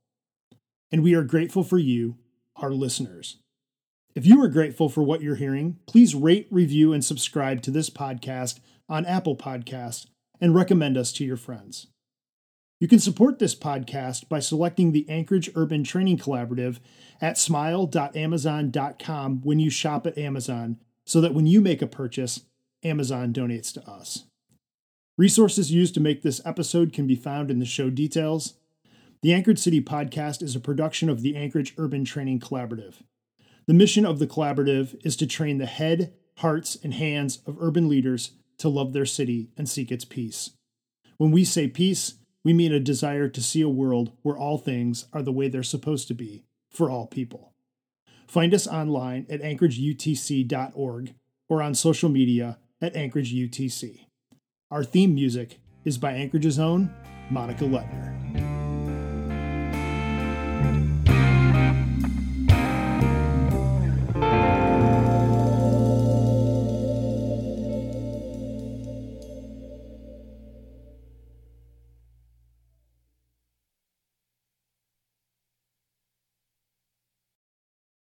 And 0.92 1.02
we 1.02 1.14
are 1.14 1.24
grateful 1.24 1.64
for 1.64 1.78
you, 1.78 2.16
our 2.56 2.70
listeners. 2.70 3.38
If 4.14 4.26
you 4.26 4.42
are 4.42 4.48
grateful 4.48 4.88
for 4.88 5.02
what 5.02 5.22
you're 5.22 5.36
hearing, 5.36 5.78
please 5.86 6.14
rate, 6.14 6.48
review, 6.50 6.92
and 6.92 7.04
subscribe 7.04 7.62
to 7.62 7.70
this 7.70 7.90
podcast 7.90 8.58
on 8.88 9.06
Apple 9.06 9.36
Podcasts 9.36 10.06
and 10.40 10.54
recommend 10.54 10.96
us 10.96 11.12
to 11.14 11.24
your 11.24 11.36
friends. 11.36 11.86
You 12.80 12.88
can 12.88 12.98
support 12.98 13.38
this 13.38 13.54
podcast 13.54 14.28
by 14.30 14.40
selecting 14.40 14.92
the 14.92 15.06
Anchorage 15.06 15.50
Urban 15.54 15.84
Training 15.84 16.16
Collaborative 16.16 16.78
at 17.20 17.36
smile.amazon.com 17.36 19.42
when 19.42 19.58
you 19.58 19.68
shop 19.68 20.06
at 20.06 20.16
Amazon, 20.16 20.78
so 21.04 21.20
that 21.20 21.34
when 21.34 21.46
you 21.46 21.60
make 21.60 21.82
a 21.82 21.86
purchase, 21.86 22.46
Amazon 22.82 23.34
donates 23.34 23.70
to 23.74 23.86
us. 23.86 24.24
Resources 25.18 25.70
used 25.70 25.92
to 25.92 26.00
make 26.00 26.22
this 26.22 26.40
episode 26.46 26.94
can 26.94 27.06
be 27.06 27.14
found 27.14 27.50
in 27.50 27.58
the 27.58 27.66
show 27.66 27.90
details. 27.90 28.54
The 29.20 29.34
Anchored 29.34 29.58
City 29.58 29.82
podcast 29.82 30.42
is 30.42 30.56
a 30.56 30.60
production 30.60 31.10
of 31.10 31.20
the 31.20 31.36
Anchorage 31.36 31.74
Urban 31.76 32.06
Training 32.06 32.40
Collaborative. 32.40 33.02
The 33.66 33.74
mission 33.74 34.06
of 34.06 34.18
the 34.18 34.26
collaborative 34.26 34.98
is 35.04 35.16
to 35.16 35.26
train 35.26 35.58
the 35.58 35.66
head, 35.66 36.14
hearts, 36.38 36.78
and 36.82 36.94
hands 36.94 37.40
of 37.46 37.58
urban 37.60 37.90
leaders 37.90 38.30
to 38.56 38.70
love 38.70 38.94
their 38.94 39.04
city 39.04 39.50
and 39.58 39.68
seek 39.68 39.92
its 39.92 40.06
peace. 40.06 40.52
When 41.18 41.30
we 41.30 41.44
say 41.44 41.68
peace, 41.68 42.14
we 42.44 42.52
mean 42.52 42.72
a 42.72 42.80
desire 42.80 43.28
to 43.28 43.42
see 43.42 43.60
a 43.60 43.68
world 43.68 44.12
where 44.22 44.36
all 44.36 44.58
things 44.58 45.06
are 45.12 45.22
the 45.22 45.32
way 45.32 45.48
they're 45.48 45.62
supposed 45.62 46.08
to 46.08 46.14
be 46.14 46.44
for 46.70 46.90
all 46.90 47.06
people. 47.06 47.52
Find 48.26 48.54
us 48.54 48.66
online 48.66 49.26
at 49.28 49.42
anchorageutc.org 49.42 51.14
or 51.48 51.62
on 51.62 51.74
social 51.74 52.08
media 52.08 52.58
at 52.80 52.94
AnchorageUTC. 52.94 54.06
Our 54.70 54.84
theme 54.84 55.14
music 55.14 55.58
is 55.84 55.98
by 55.98 56.12
Anchorage's 56.12 56.58
own 56.58 56.94
Monica 57.30 57.64
Letner. 57.64 58.49